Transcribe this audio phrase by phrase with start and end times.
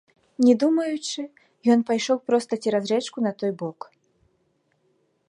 [0.45, 1.21] Не думаючы,
[1.75, 3.79] ён пайшоў проста цераз рэчку на той бок.